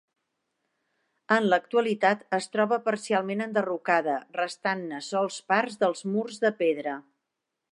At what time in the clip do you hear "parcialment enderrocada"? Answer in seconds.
2.87-4.15